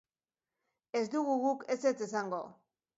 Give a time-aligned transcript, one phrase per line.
[1.01, 2.45] Ez dugu guk ezetz esango.